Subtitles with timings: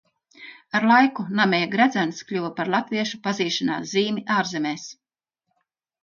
[0.77, 4.87] Ar laiku Nameja gredzens kļuva par latviešu pazīšanās zīmi ārzemēs.